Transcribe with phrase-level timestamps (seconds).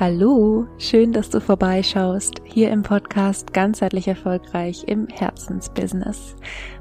[0.00, 6.36] Hallo, schön, dass du vorbeischaust, hier im Podcast Ganzheitlich Erfolgreich im Herzensbusiness.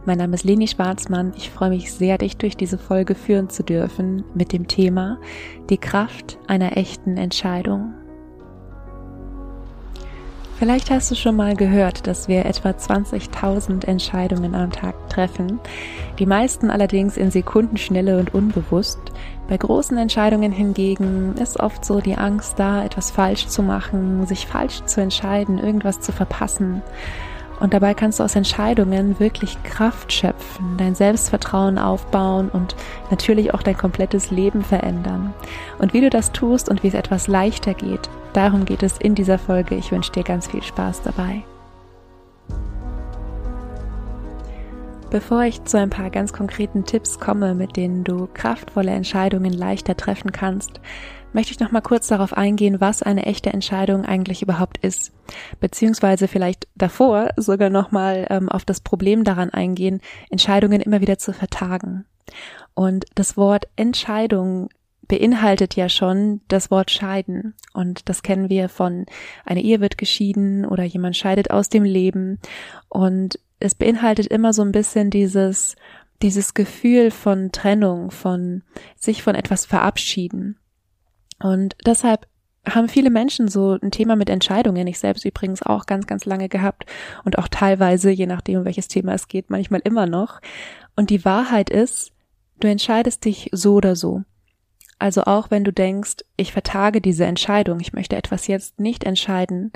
[0.06, 1.34] Mein Name ist Leni Schwarzmann.
[1.36, 5.20] Ich freue mich sehr, dich durch diese Folge führen zu dürfen mit dem Thema
[5.70, 7.94] Die Kraft einer echten Entscheidung.
[10.60, 15.62] Vielleicht hast du schon mal gehört, dass wir etwa 20.000 Entscheidungen am Tag treffen,
[16.20, 19.00] die meisten allerdings in Sekundenschnelle und unbewusst.
[19.48, 24.48] Bei großen Entscheidungen hingegen ist oft so die Angst da, etwas falsch zu machen, sich
[24.48, 26.82] falsch zu entscheiden, irgendwas zu verpassen.
[27.60, 32.76] Und dabei kannst du aus Entscheidungen wirklich Kraft schöpfen, dein Selbstvertrauen aufbauen und
[33.12, 35.34] natürlich auch dein komplettes Leben verändern.
[35.78, 39.16] Und wie du das tust und wie es etwas leichter geht, darum geht es in
[39.16, 39.76] dieser Folge.
[39.76, 41.44] Ich wünsche dir ganz viel Spaß dabei.
[45.10, 49.98] Bevor ich zu ein paar ganz konkreten Tipps komme, mit denen du kraftvolle Entscheidungen leichter
[49.98, 50.80] treffen kannst,
[51.34, 55.12] möchte ich noch mal kurz darauf eingehen, was eine echte Entscheidung eigentlich überhaupt ist,
[55.60, 61.18] beziehungsweise vielleicht davor sogar noch mal ähm, auf das Problem daran eingehen, Entscheidungen immer wieder
[61.18, 62.06] zu vertagen.
[62.74, 64.70] Und das Wort Entscheidung
[65.10, 67.56] beinhaltet ja schon das Wort scheiden.
[67.74, 69.06] Und das kennen wir von
[69.44, 72.40] eine Ehe wird geschieden oder jemand scheidet aus dem Leben.
[72.88, 75.76] Und es beinhaltet immer so ein bisschen dieses,
[76.22, 78.62] dieses Gefühl von Trennung, von
[78.96, 80.58] sich von etwas verabschieden.
[81.40, 82.28] Und deshalb
[82.68, 84.88] haben viele Menschen so ein Thema mit Entscheidungen.
[84.88, 86.86] Ich selbst übrigens auch ganz, ganz lange gehabt
[87.24, 90.42] und auch teilweise, je nachdem, um welches Thema es geht, manchmal immer noch.
[90.96, 92.12] Und die Wahrheit ist,
[92.60, 94.24] du entscheidest dich so oder so.
[95.00, 99.72] Also auch wenn du denkst, ich vertage diese Entscheidung, ich möchte etwas jetzt nicht entscheiden,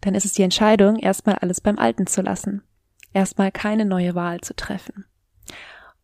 [0.00, 2.62] dann ist es die Entscheidung, erstmal alles beim Alten zu lassen.
[3.12, 5.04] Erstmal keine neue Wahl zu treffen.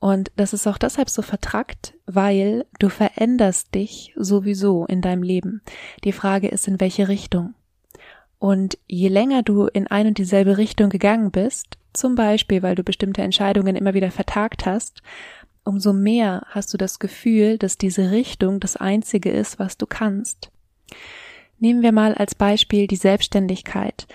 [0.00, 5.60] Und das ist auch deshalb so vertrackt, weil du veränderst dich sowieso in deinem Leben.
[6.04, 7.54] Die Frage ist, in welche Richtung.
[8.38, 12.82] Und je länger du in ein und dieselbe Richtung gegangen bist, zum Beispiel, weil du
[12.82, 15.02] bestimmte Entscheidungen immer wieder vertagt hast,
[15.64, 20.50] umso mehr hast du das Gefühl, dass diese Richtung das einzige ist, was du kannst.
[21.58, 24.06] Nehmen wir mal als Beispiel die Selbstständigkeit.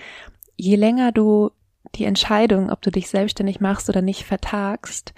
[0.56, 1.52] Je länger du
[1.94, 5.14] die Entscheidung, ob du dich selbstständig machst oder nicht, vertagst,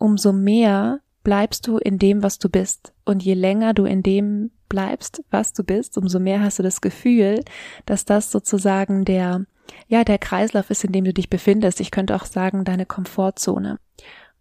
[0.00, 2.92] umso mehr bleibst du in dem, was du bist.
[3.04, 6.80] Und je länger du in dem bleibst, was du bist, umso mehr hast du das
[6.80, 7.44] Gefühl,
[7.86, 9.44] dass das sozusagen der,
[9.88, 11.80] ja, der Kreislauf ist, in dem du dich befindest.
[11.80, 13.78] Ich könnte auch sagen, deine Komfortzone.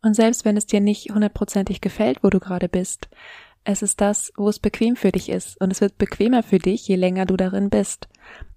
[0.02, 3.10] Und selbst wenn es dir nicht hundertprozentig gefällt, wo du gerade bist,
[3.66, 5.60] es ist das, wo es bequem für dich ist.
[5.60, 8.08] Und es wird bequemer für dich, je länger du darin bist.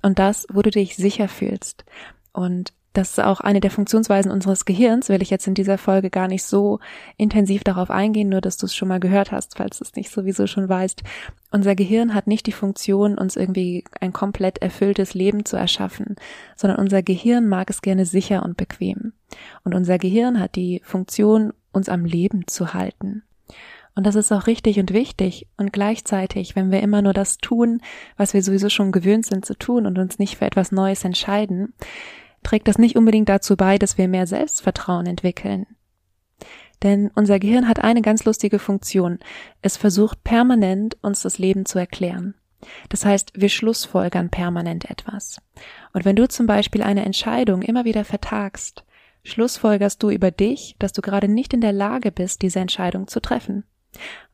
[0.02, 1.84] Und das, wo du dich sicher fühlst.
[2.32, 6.10] Und das ist auch eine der Funktionsweisen unseres Gehirns, will ich jetzt in dieser Folge
[6.10, 6.78] gar nicht so
[7.16, 10.10] intensiv darauf eingehen, nur dass du es schon mal gehört hast, falls du es nicht
[10.10, 11.02] sowieso schon weißt.
[11.50, 16.16] Unser Gehirn hat nicht die Funktion, uns irgendwie ein komplett erfülltes Leben zu erschaffen,
[16.56, 19.12] sondern unser Gehirn mag es gerne sicher und bequem.
[19.64, 23.22] Und unser Gehirn hat die Funktion, uns am Leben zu halten.
[23.94, 25.46] Und das ist auch richtig und wichtig.
[25.56, 27.80] Und gleichzeitig, wenn wir immer nur das tun,
[28.16, 31.74] was wir sowieso schon gewöhnt sind zu tun und uns nicht für etwas Neues entscheiden,
[32.42, 35.66] trägt das nicht unbedingt dazu bei, dass wir mehr Selbstvertrauen entwickeln.
[36.82, 39.20] Denn unser Gehirn hat eine ganz lustige Funktion.
[39.60, 42.34] Es versucht permanent, uns das Leben zu erklären.
[42.88, 45.40] Das heißt, wir schlussfolgern permanent etwas.
[45.92, 48.84] Und wenn du zum Beispiel eine Entscheidung immer wieder vertagst,
[49.24, 53.20] schlussfolgerst du über dich, dass du gerade nicht in der Lage bist, diese Entscheidung zu
[53.20, 53.64] treffen.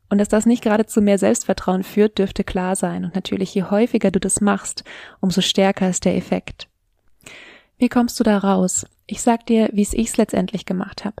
[0.09, 3.05] Und dass das nicht gerade zu mehr Selbstvertrauen führt, dürfte klar sein.
[3.05, 4.83] Und natürlich, je häufiger du das machst,
[5.19, 6.68] umso stärker ist der Effekt.
[7.79, 8.85] Wie kommst du da raus?
[9.07, 11.15] Ich sag dir, wie es ich's letztendlich gemacht habe.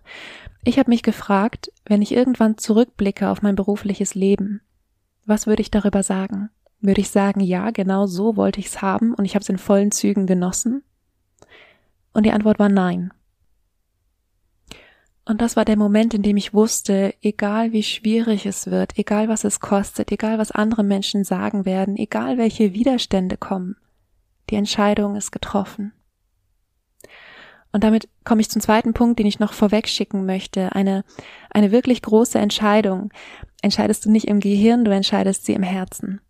[0.65, 4.61] Ich habe mich gefragt, wenn ich irgendwann zurückblicke auf mein berufliches Leben,
[5.25, 6.49] was würde ich darüber sagen?
[6.81, 9.91] Würde ich sagen, ja, genau so wollte ich's haben und ich habe es in vollen
[9.91, 10.83] Zügen genossen?
[12.11, 13.13] Und die Antwort war nein.
[15.23, 19.29] Und das war der Moment, in dem ich wusste, egal wie schwierig es wird, egal
[19.29, 23.77] was es kostet, egal was andere Menschen sagen werden, egal welche Widerstände kommen,
[24.49, 25.93] die Entscheidung ist getroffen.
[27.71, 30.73] Und damit komme ich zum zweiten Punkt, den ich noch vorweg schicken möchte.
[30.73, 31.03] Eine,
[31.51, 33.11] eine wirklich große Entscheidung
[33.61, 36.21] entscheidest du nicht im Gehirn, du entscheidest sie im Herzen.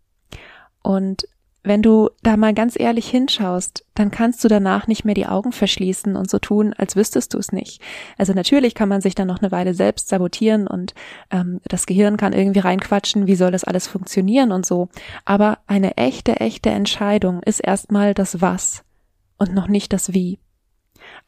[0.82, 1.26] Und
[1.62, 5.52] wenn du da mal ganz ehrlich hinschaust, dann kannst du danach nicht mehr die Augen
[5.52, 7.82] verschließen und so tun, als wüsstest du es nicht.
[8.16, 10.94] Also natürlich kann man sich dann noch eine Weile selbst sabotieren und
[11.30, 14.88] ähm, das Gehirn kann irgendwie reinquatschen, wie soll das alles funktionieren und so.
[15.26, 18.82] Aber eine echte, echte Entscheidung ist erstmal das Was
[19.36, 20.38] und noch nicht das Wie.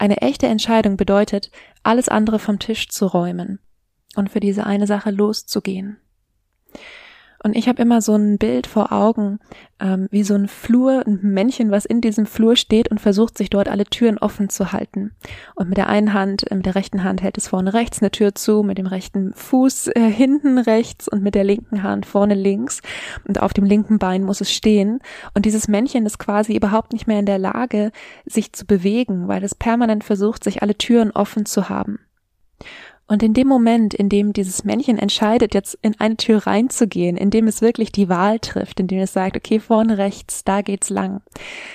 [0.02, 1.52] Eine echte Entscheidung bedeutet,
[1.84, 3.60] alles andere vom Tisch zu räumen
[4.16, 5.96] und für diese eine Sache loszugehen.
[7.42, 9.40] Und ich habe immer so ein Bild vor Augen,
[9.80, 13.50] ähm, wie so ein Flur, ein Männchen, was in diesem Flur steht und versucht, sich
[13.50, 15.12] dort alle Türen offen zu halten.
[15.56, 18.10] Und mit der einen Hand, äh, mit der rechten Hand hält es vorne rechts eine
[18.10, 22.34] Tür zu, mit dem rechten Fuß äh, hinten rechts und mit der linken Hand vorne
[22.34, 22.80] links.
[23.26, 25.00] Und auf dem linken Bein muss es stehen.
[25.34, 27.90] Und dieses Männchen ist quasi überhaupt nicht mehr in der Lage,
[28.24, 31.98] sich zu bewegen, weil es permanent versucht, sich alle Türen offen zu haben.
[33.08, 37.30] Und in dem Moment, in dem dieses Männchen entscheidet, jetzt in eine Tür reinzugehen, in
[37.30, 40.88] dem es wirklich die Wahl trifft, in dem es sagt, okay, vorne rechts, da geht's
[40.88, 41.20] lang.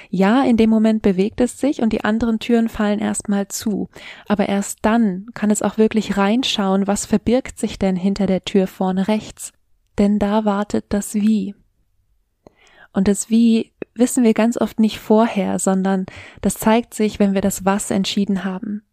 [0.09, 3.89] Ja, in dem Moment bewegt es sich und die anderen Türen fallen erstmal zu.
[4.27, 8.65] Aber erst dann kann es auch wirklich reinschauen, was verbirgt sich denn hinter der Tür
[8.65, 9.53] vorne rechts.
[9.99, 11.55] Denn da wartet das Wie.
[12.93, 16.05] Und das Wie wissen wir ganz oft nicht vorher, sondern
[16.41, 18.86] das zeigt sich, wenn wir das Was entschieden haben.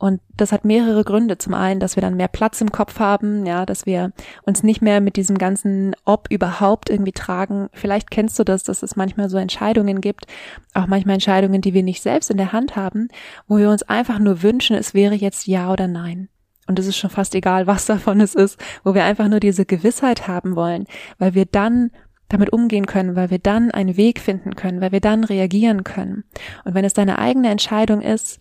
[0.00, 1.36] Und das hat mehrere Gründe.
[1.36, 4.12] Zum einen, dass wir dann mehr Platz im Kopf haben, ja, dass wir
[4.44, 7.68] uns nicht mehr mit diesem ganzen Ob überhaupt irgendwie tragen.
[7.74, 10.24] Vielleicht kennst du das, dass es manchmal so Entscheidungen gibt,
[10.72, 13.08] auch manchmal Entscheidungen, die wir nicht selbst in der Hand haben,
[13.46, 16.30] wo wir uns einfach nur wünschen, es wäre jetzt Ja oder Nein.
[16.66, 19.66] Und es ist schon fast egal, was davon es ist, wo wir einfach nur diese
[19.66, 20.86] Gewissheit haben wollen,
[21.18, 21.90] weil wir dann
[22.30, 26.24] damit umgehen können, weil wir dann einen Weg finden können, weil wir dann reagieren können.
[26.64, 28.40] Und wenn es deine eigene Entscheidung ist,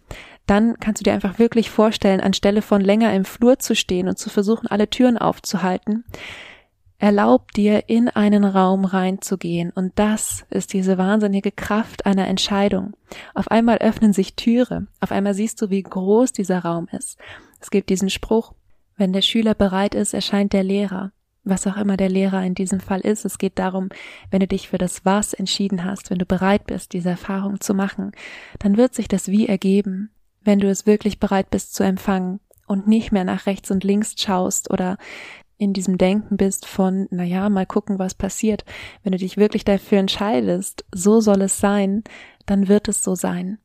[0.50, 4.18] dann kannst du dir einfach wirklich vorstellen, anstelle von länger im Flur zu stehen und
[4.18, 6.06] zu versuchen, alle Türen aufzuhalten,
[6.98, 9.72] erlaub dir, in einen Raum reinzugehen.
[9.72, 12.94] Und das ist diese wahnsinnige Kraft einer Entscheidung.
[13.34, 14.88] Auf einmal öffnen sich Türe.
[15.00, 17.18] Auf einmal siehst du, wie groß dieser Raum ist.
[17.62, 18.54] Es gibt diesen Spruch,
[18.98, 21.12] wenn der Schüler bereit ist, erscheint der Lehrer
[21.44, 23.26] was auch immer der Lehrer in diesem Fall ist.
[23.26, 23.90] Es geht darum,
[24.32, 27.74] wenn du dich für das Was entschieden hast, wenn du bereit bist, diese Erfahrung zu
[27.74, 28.12] machen,
[28.60, 30.12] dann wird sich das Wie ergeben,
[30.44, 34.16] wenn du es wirklich bereit bist zu empfangen und nicht mehr nach rechts und links
[34.18, 34.98] schaust oder
[35.58, 38.64] in diesem Denken bist von, na ja, mal gucken, was passiert.
[39.04, 42.04] Wenn du dich wirklich dafür entscheidest, so soll es sein,
[42.46, 43.60] dann wird es so sein.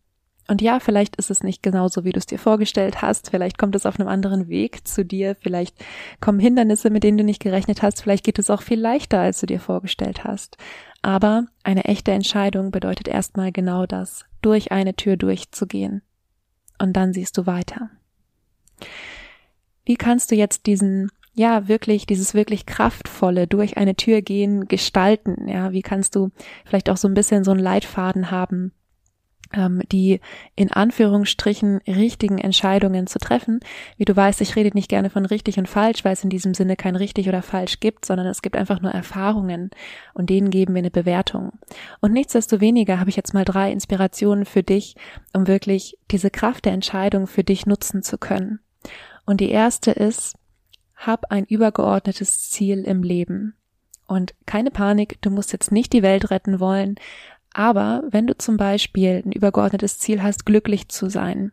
[0.47, 3.31] Und ja, vielleicht ist es nicht genauso, wie du es dir vorgestellt hast.
[3.31, 5.37] Vielleicht kommt es auf einem anderen Weg zu dir.
[5.41, 5.77] Vielleicht
[6.21, 8.03] kommen Hindernisse, mit denen du nicht gerechnet hast.
[8.03, 10.59] Vielleicht geht es auch viel leichter, als du dir vorgestellt hast.
[11.01, 16.03] Aber eine echte Entscheidung bedeutet erstmal genau das, durch eine Tür durchzugehen.
[16.79, 17.91] Und dann siehst du weiter.
[19.85, 25.49] Wie kannst du jetzt diesen ja, wirklich, dieses wirklich kraftvolle durch eine Tür gehen gestalten?
[25.49, 26.31] Ja, wie kannst du
[26.65, 28.73] vielleicht auch so ein bisschen so einen Leitfaden haben,
[29.93, 30.21] die
[30.57, 33.61] in Anführungsstrichen richtigen Entscheidungen zu treffen.
[33.97, 36.55] Wie du weißt, ich rede nicht gerne von richtig und falsch, weil es in diesem
[36.55, 39.71] Sinne kein richtig oder falsch gibt, sondern es gibt einfach nur Erfahrungen
[40.15, 41.53] und denen geben wir eine Bewertung.
[42.01, 44.97] Und nichtsdestoweniger habe ich jetzt mal drei Inspirationen für dich,
[45.33, 48.61] um wirklich diese Kraft der Entscheidung für dich nutzen zu können.
[49.27, 50.37] Und die erste ist,
[50.97, 53.55] hab ein übergeordnetes Ziel im Leben.
[54.07, 56.97] Und keine Panik, du musst jetzt nicht die Welt retten wollen,
[57.55, 61.53] aber wenn du zum Beispiel ein übergeordnetes Ziel hast, glücklich zu sein,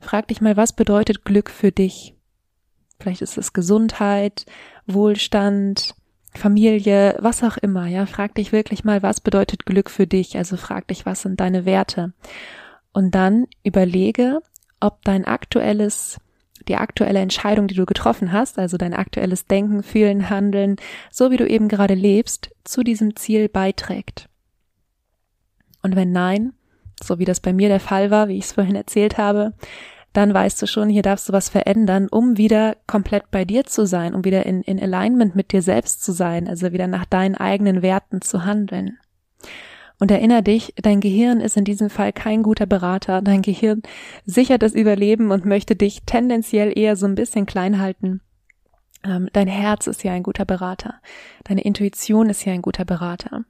[0.00, 2.14] frag dich mal, was bedeutet Glück für dich?
[2.98, 4.46] Vielleicht ist es Gesundheit,
[4.86, 5.94] Wohlstand,
[6.34, 8.06] Familie, was auch immer, ja.
[8.06, 10.36] Frag dich wirklich mal, was bedeutet Glück für dich?
[10.36, 12.12] Also frag dich, was sind deine Werte?
[12.92, 14.40] Und dann überlege,
[14.80, 16.18] ob dein aktuelles
[16.68, 20.76] die aktuelle Entscheidung, die du getroffen hast, also dein aktuelles Denken, Fühlen, Handeln,
[21.10, 24.28] so wie du eben gerade lebst, zu diesem Ziel beiträgt.
[25.84, 26.54] Und wenn nein,
[27.02, 29.52] so wie das bei mir der Fall war, wie ich es vorhin erzählt habe,
[30.14, 33.86] dann weißt du schon, hier darfst du was verändern, um wieder komplett bei dir zu
[33.86, 37.34] sein, um wieder in, in Alignment mit dir selbst zu sein, also wieder nach deinen
[37.34, 38.98] eigenen Werten zu handeln.
[39.98, 43.20] Und erinnere dich, dein Gehirn ist in diesem Fall kein guter Berater.
[43.20, 43.82] Dein Gehirn
[44.24, 48.22] sichert das Überleben und möchte dich tendenziell eher so ein bisschen klein halten
[49.04, 50.94] dein Herz ist ja ein guter Berater.
[51.44, 53.44] Deine Intuition ist ja ein guter Berater.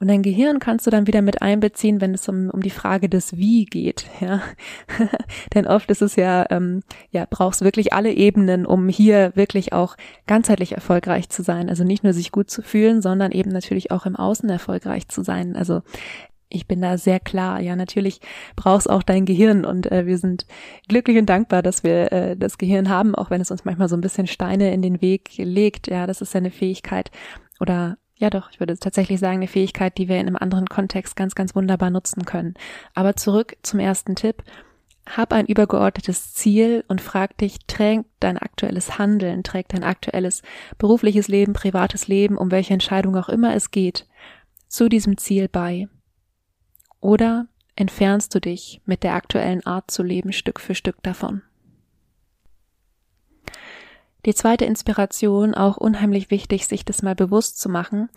[0.00, 3.08] Und dein Gehirn kannst du dann wieder mit einbeziehen, wenn es um, um die Frage
[3.08, 4.06] des Wie geht.
[4.20, 4.40] Ja?
[5.54, 9.96] Denn oft ist es ja, ähm, ja, brauchst wirklich alle Ebenen, um hier wirklich auch
[10.26, 11.68] ganzheitlich erfolgreich zu sein.
[11.68, 15.22] Also nicht nur sich gut zu fühlen, sondern eben natürlich auch im Außen erfolgreich zu
[15.22, 15.54] sein.
[15.54, 15.82] Also
[16.48, 17.60] ich bin da sehr klar.
[17.60, 18.20] Ja, natürlich
[18.54, 20.46] brauchst auch dein Gehirn und äh, wir sind
[20.88, 23.96] glücklich und dankbar, dass wir äh, das Gehirn haben, auch wenn es uns manchmal so
[23.96, 25.88] ein bisschen Steine in den Weg legt.
[25.88, 27.10] Ja, das ist ja eine Fähigkeit
[27.60, 31.16] oder ja doch, ich würde tatsächlich sagen, eine Fähigkeit, die wir in einem anderen Kontext
[31.16, 32.54] ganz, ganz wunderbar nutzen können.
[32.94, 34.42] Aber zurück zum ersten Tipp.
[35.08, 40.42] Hab ein übergeordnetes Ziel und frag dich, trägt dein aktuelles Handeln, trägt dein aktuelles
[40.78, 44.08] berufliches Leben, privates Leben, um welche Entscheidung auch immer es geht,
[44.66, 45.86] zu diesem Ziel bei.
[47.00, 51.42] Oder entfernst du dich mit der aktuellen Art zu leben Stück für Stück davon?
[54.24, 58.08] Die zweite Inspiration, auch unheimlich wichtig, sich das mal bewusst zu machen,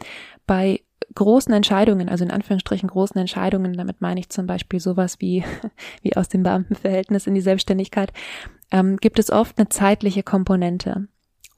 [0.47, 0.81] bei
[1.13, 5.43] großen Entscheidungen, also in Anführungsstrichen großen Entscheidungen, damit meine ich zum Beispiel sowas wie,
[6.01, 8.11] wie aus dem Beamtenverhältnis in die Selbstständigkeit,
[8.71, 11.07] ähm, gibt es oft eine zeitliche Komponente.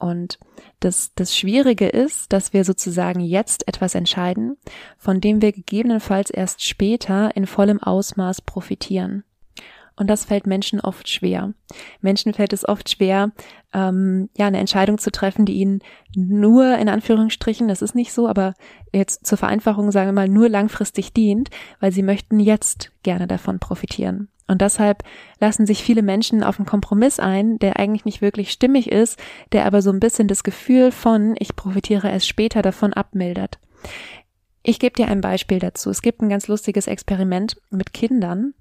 [0.02, 0.40] Und
[0.80, 4.56] das, das Schwierige ist, dass wir sozusagen jetzt etwas entscheiden,
[4.98, 9.22] von dem wir gegebenenfalls erst später in vollem Ausmaß profitieren.
[9.94, 11.52] Und das fällt Menschen oft schwer.
[12.00, 13.30] Menschen fällt es oft schwer,
[13.72, 15.82] ähm, ja, eine Entscheidung zu treffen, die ihnen
[16.16, 18.54] nur in Anführungsstrichen, das ist nicht so, aber
[18.92, 23.60] jetzt zur Vereinfachung sagen wir mal, nur langfristig dient, weil sie möchten jetzt gerne davon
[23.60, 24.31] profitieren.
[24.46, 25.04] Und deshalb
[25.40, 29.18] lassen sich viele Menschen auf einen Kompromiss ein, der eigentlich nicht wirklich stimmig ist,
[29.52, 33.58] der aber so ein bisschen das Gefühl von, ich profitiere erst später davon abmildert.
[34.62, 35.90] Ich gebe dir ein Beispiel dazu.
[35.90, 38.54] Es gibt ein ganz lustiges Experiment mit Kindern.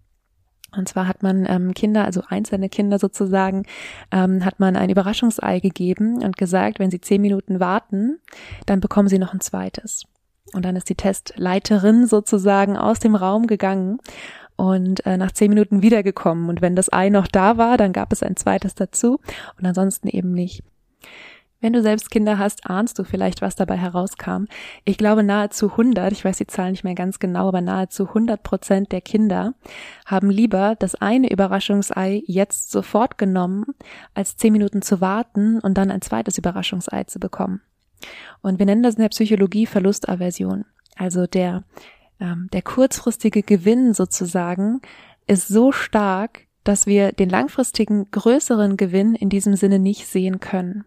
[0.76, 3.66] Und zwar hat man ähm, Kinder, also einzelne Kinder sozusagen,
[4.12, 8.20] ähm, hat man ein Überraschungsei gegeben und gesagt, wenn sie zehn Minuten warten,
[8.66, 10.06] dann bekommen sie noch ein zweites.
[10.54, 14.00] Und dann ist die Testleiterin sozusagen aus dem Raum gegangen
[14.62, 16.48] und äh, nach zehn Minuten wiedergekommen.
[16.48, 19.20] Und wenn das Ei noch da war, dann gab es ein zweites dazu
[19.58, 20.64] und ansonsten eben nicht.
[21.62, 24.46] Wenn du selbst Kinder hast, ahnst du vielleicht, was dabei herauskam.
[24.86, 28.44] Ich glaube, nahezu 100, ich weiß die Zahl nicht mehr ganz genau, aber nahezu 100
[28.44, 29.56] Prozent der Kinder
[30.06, 33.66] haben lieber das eine Überraschungsei jetzt sofort genommen,
[34.14, 37.62] als zehn Minuten zu warten und dann ein zweites Überraschungsei zu bekommen.
[38.44, 40.66] Und wir nennen das in der Psychologie Verlustaversion.
[40.98, 41.64] Also der
[42.22, 44.82] ähm, der kurzfristige Gewinn sozusagen
[45.28, 50.86] ist so stark, dass wir den langfristigen größeren Gewinn in diesem Sinne nicht sehen können.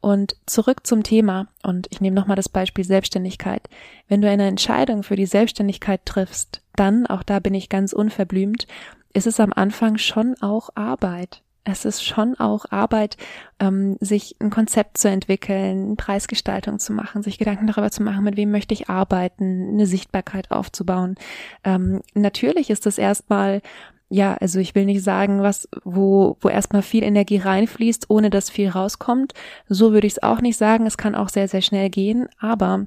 [0.00, 3.70] Und zurück zum Thema, und ich nehme nochmal das Beispiel Selbstständigkeit.
[4.06, 8.66] Wenn du eine Entscheidung für die Selbstständigkeit triffst, dann, auch da bin ich ganz unverblümt,
[9.14, 13.16] ist es am Anfang schon auch Arbeit es ist schon auch Arbeit,
[13.58, 18.36] ähm, sich ein Konzept zu entwickeln, Preisgestaltung zu machen, sich Gedanken darüber zu machen, mit
[18.36, 21.16] wem möchte ich arbeiten, eine Sichtbarkeit aufzubauen.
[21.64, 23.62] Ähm, natürlich ist es erstmal
[24.10, 28.50] ja, also ich will nicht sagen, was, wo, wo erstmal viel Energie reinfließt, ohne dass
[28.50, 29.32] viel rauskommt.
[29.68, 30.86] So würde ich es auch nicht sagen.
[30.86, 32.28] Es kann auch sehr, sehr schnell gehen.
[32.38, 32.86] Aber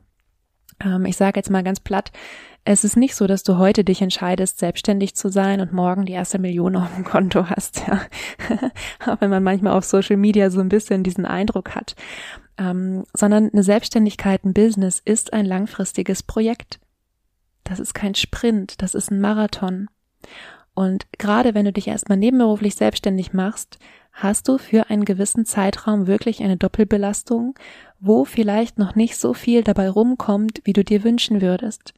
[0.79, 2.12] ähm, ich sage jetzt mal ganz platt,
[2.69, 6.12] es ist nicht so, dass du heute dich entscheidest, selbstständig zu sein und morgen die
[6.12, 8.01] erste Million auf dem Konto hast, ja.
[9.05, 11.95] Auch wenn man manchmal auf Social Media so ein bisschen diesen Eindruck hat.
[12.57, 16.81] Ähm, sondern eine Selbstständigkeit, ein Business ist ein langfristiges Projekt.
[17.63, 19.88] Das ist kein Sprint, das ist ein Marathon.
[20.74, 23.79] Und gerade wenn du dich erstmal nebenberuflich selbstständig machst,
[24.12, 27.55] hast du für einen gewissen Zeitraum wirklich eine Doppelbelastung,
[28.01, 31.93] wo vielleicht noch nicht so viel dabei rumkommt, wie du dir wünschen würdest.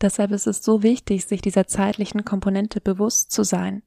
[0.00, 3.82] Deshalb ist es so wichtig, sich dieser zeitlichen Komponente bewusst zu sein.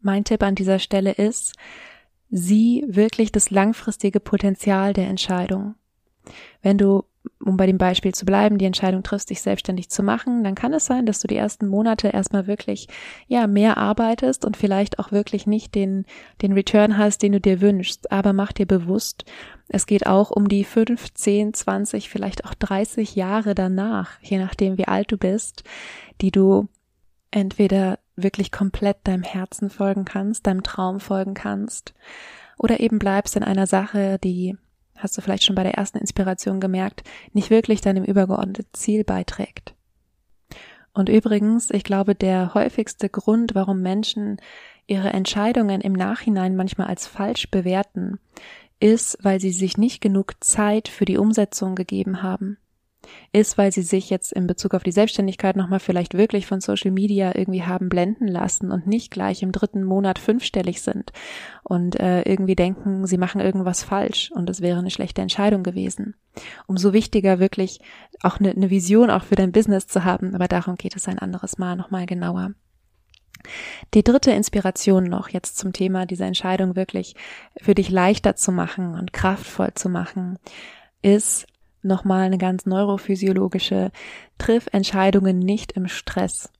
[0.00, 1.54] Mein Tipp an dieser Stelle ist,
[2.30, 5.74] sieh wirklich das langfristige Potenzial der Entscheidung.
[6.62, 7.04] Wenn du
[7.44, 10.72] um bei dem Beispiel zu bleiben, die Entscheidung triffst, dich selbstständig zu machen, dann kann
[10.72, 12.88] es sein, dass du die ersten Monate erstmal wirklich,
[13.28, 16.06] ja, mehr arbeitest und vielleicht auch wirklich nicht den,
[16.42, 18.10] den Return hast, den du dir wünschst.
[18.10, 19.24] Aber mach dir bewusst,
[19.68, 24.78] es geht auch um die 5, 10, 20, vielleicht auch 30 Jahre danach, je nachdem
[24.78, 25.64] wie alt du bist,
[26.20, 26.68] die du
[27.30, 31.94] entweder wirklich komplett deinem Herzen folgen kannst, deinem Traum folgen kannst,
[32.58, 34.56] oder eben bleibst in einer Sache, die
[35.02, 37.02] hast du vielleicht schon bei der ersten Inspiration gemerkt,
[37.32, 39.74] nicht wirklich deinem übergeordneten Ziel beiträgt.
[40.92, 44.40] Und übrigens, ich glaube, der häufigste Grund, warum Menschen
[44.86, 48.18] ihre Entscheidungen im Nachhinein manchmal als falsch bewerten,
[48.80, 52.58] ist, weil sie sich nicht genug Zeit für die Umsetzung gegeben haben
[53.32, 56.90] ist, weil sie sich jetzt in Bezug auf die Selbstständigkeit nochmal vielleicht wirklich von Social
[56.90, 61.12] Media irgendwie haben blenden lassen und nicht gleich im dritten Monat fünfstellig sind
[61.62, 66.14] und äh, irgendwie denken, sie machen irgendwas falsch und es wäre eine schlechte Entscheidung gewesen.
[66.66, 67.80] Umso wichtiger wirklich
[68.22, 71.18] auch eine, eine Vision auch für dein Business zu haben, aber darum geht es ein
[71.18, 72.52] anderes Mal nochmal genauer.
[73.94, 77.14] Die dritte Inspiration noch jetzt zum Thema dieser Entscheidung wirklich
[77.60, 80.38] für dich leichter zu machen und kraftvoll zu machen,
[81.02, 81.46] ist
[81.82, 83.90] nochmal eine ganz neurophysiologische,
[84.38, 86.50] triff Entscheidungen nicht im Stress.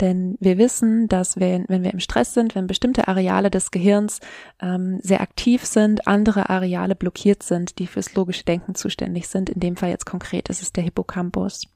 [0.00, 4.20] Denn wir wissen, dass wir, wenn wir im Stress sind, wenn bestimmte Areale des Gehirns
[4.60, 9.50] ähm, sehr aktiv sind, andere Areale blockiert sind, die fürs logische Denken zuständig sind.
[9.50, 11.66] In dem Fall jetzt konkret ist es der Hippocampus.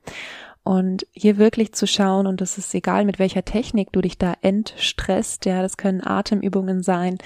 [0.63, 4.35] Und hier wirklich zu schauen, und es ist egal, mit welcher Technik du dich da
[4.43, 7.19] entstresst, ja, das können Atemübungen sein,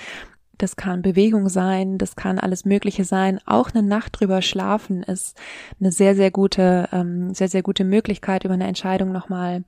[0.59, 3.41] das kann Bewegung sein, das kann alles Mögliche sein.
[3.47, 5.37] Auch eine Nacht drüber schlafen ist
[5.81, 9.65] eine sehr, sehr gute, ähm, sehr, sehr gute Möglichkeit, über eine Entscheidung nochmal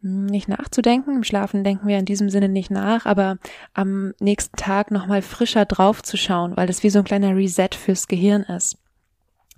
[0.00, 1.16] nicht nachzudenken.
[1.16, 3.38] Im Schlafen denken wir in diesem Sinne nicht nach, aber
[3.74, 7.70] am nächsten Tag nochmal frischer drauf zu schauen, weil das wie so ein kleiner Reset
[7.72, 8.78] fürs Gehirn ist.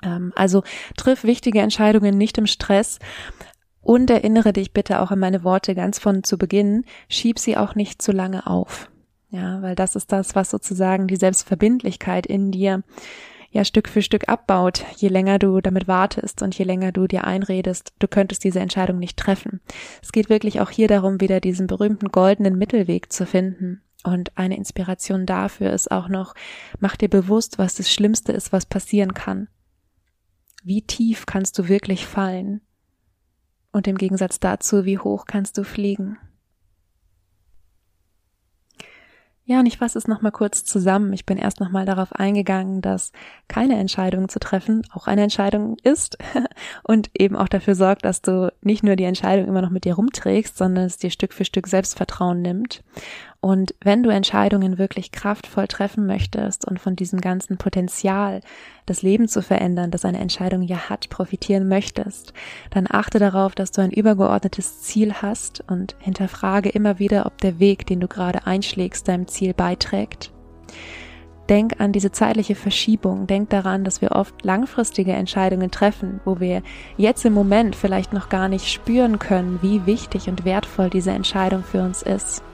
[0.03, 0.63] Ähm, also
[0.97, 2.99] triff wichtige Entscheidungen nicht im Stress
[3.83, 6.85] und erinnere dich bitte auch an meine Worte ganz von zu Beginn.
[7.09, 8.91] Schieb sie auch nicht zu lange auf.
[9.31, 12.83] Ja, weil das ist das, was sozusagen die Selbstverbindlichkeit in dir
[13.51, 17.25] ja Stück für Stück abbaut, je länger du damit wartest und je länger du dir
[17.25, 19.61] einredest, du könntest diese Entscheidung nicht treffen.
[20.03, 23.83] Es geht wirklich auch hier darum, wieder diesen berühmten goldenen Mittelweg zu finden.
[24.03, 26.35] Und eine Inspiration dafür ist auch noch,
[26.79, 29.49] mach dir bewusst, was das Schlimmste ist, was passieren kann.
[30.63, 32.61] Wie tief kannst du wirklich fallen?
[33.73, 36.19] Und im Gegensatz dazu, wie hoch kannst du fliegen?
[39.51, 41.13] Ja, und ich fasse es nochmal kurz zusammen.
[41.13, 43.11] Ich bin erst nochmal darauf eingegangen, dass
[43.49, 46.19] keine Entscheidung zu treffen auch eine Entscheidung ist
[46.85, 49.95] und eben auch dafür sorgt, dass du nicht nur die Entscheidung immer noch mit dir
[49.95, 52.85] rumträgst, sondern es dir Stück für Stück Selbstvertrauen nimmt.
[53.43, 58.43] Und wenn du Entscheidungen wirklich kraftvoll treffen möchtest und von diesem ganzen Potenzial,
[58.85, 62.35] das Leben zu verändern, das eine Entscheidung ja hat, profitieren möchtest,
[62.69, 67.59] dann achte darauf, dass du ein übergeordnetes Ziel hast und hinterfrage immer wieder, ob der
[67.59, 70.33] Weg, den du gerade einschlägst, deinem Ziel beiträgt.
[71.49, 73.27] Denk an diese zeitliche Verschiebung.
[73.27, 76.63] Denk daran, dass wir oft langfristige Entscheidungen treffen, wo wir
[76.97, 81.65] jetzt im Moment vielleicht noch gar nicht spüren können, wie wichtig und wertvoll diese Entscheidung
[81.65, 82.45] für uns ist.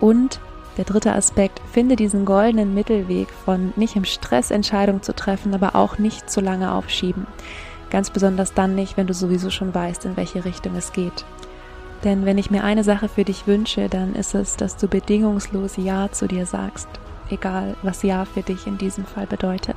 [0.00, 0.40] Und
[0.76, 5.76] der dritte Aspekt, finde diesen goldenen Mittelweg von nicht im Stress Entscheidungen zu treffen, aber
[5.76, 7.26] auch nicht zu lange aufschieben.
[7.90, 11.24] Ganz besonders dann nicht, wenn du sowieso schon weißt, in welche Richtung es geht.
[12.02, 15.76] Denn wenn ich mir eine Sache für dich wünsche, dann ist es, dass du bedingungslos
[15.76, 16.88] Ja zu dir sagst,
[17.30, 19.76] egal was Ja für dich in diesem Fall bedeutet.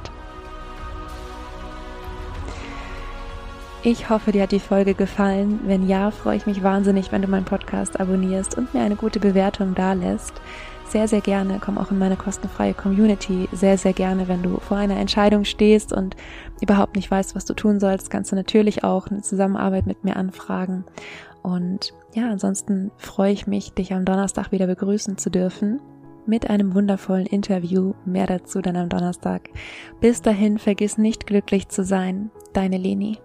[3.89, 5.62] Ich hoffe, dir hat die Folge gefallen.
[5.63, 9.22] Wenn ja, freue ich mich wahnsinnig, wenn du meinen Podcast abonnierst und mir eine gute
[9.22, 10.34] Bewertung dalässt.
[10.89, 13.48] Sehr, sehr gerne, komm auch in meine kostenfreie Community.
[13.53, 16.17] Sehr, sehr gerne, wenn du vor einer Entscheidung stehst und
[16.60, 20.17] überhaupt nicht weißt, was du tun sollst, kannst du natürlich auch eine Zusammenarbeit mit mir
[20.17, 20.84] anfragen.
[21.41, 25.80] Und ja, ansonsten freue ich mich, dich am Donnerstag wieder begrüßen zu dürfen
[26.26, 27.93] mit einem wundervollen Interview.
[28.04, 29.47] Mehr dazu dann am Donnerstag.
[30.02, 32.32] Bis dahin, vergiss nicht glücklich zu sein.
[32.52, 33.19] Deine Leni.